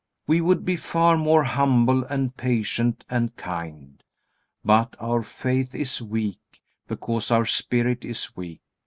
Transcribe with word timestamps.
We 0.25 0.41
would 0.41 0.65
be 0.65 0.77
far 0.77 1.15
more 1.15 1.43
humble 1.43 2.03
and 2.05 2.35
patient 2.35 3.05
and 3.07 3.35
kind. 3.35 4.01
But 4.65 4.95
our 4.99 5.21
faith 5.21 5.75
is 5.75 6.01
weak, 6.01 6.39
because 6.87 7.29
our 7.29 7.45
spirit 7.45 8.03
is 8.03 8.35
weak. 8.35 8.61